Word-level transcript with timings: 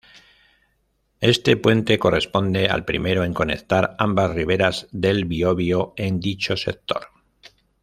Este 1.19 1.57
puente 1.57 1.99
corresponde 1.99 2.65
al 2.69 2.85
primero 2.85 3.23
en 3.23 3.35
conectar 3.35 3.95
ambas 3.99 4.31
riveras 4.33 4.87
del 4.91 5.25
Biobío 5.25 5.93
en 5.95 6.19
dicho 6.19 6.57
sector. 6.57 7.09